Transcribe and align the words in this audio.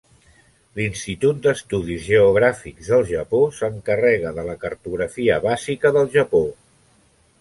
L'Institut 0.77 1.43
d'Estudis 1.47 2.07
Geogràfics 2.07 2.89
del 2.93 3.05
Japó 3.11 3.43
s'encarrega 3.61 4.33
de 4.39 4.47
la 4.49 4.57
cartografia 4.65 5.41
bàsica 5.45 5.93
del 5.99 6.11
Japó. 6.19 6.43